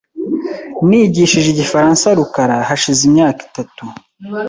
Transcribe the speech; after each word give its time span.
Nigishije 0.87 1.47
igifaransa 1.51 2.07
rukara 2.17 2.55
hashize 2.67 3.01
imyaka 3.09 3.39
itatu. 3.49 3.83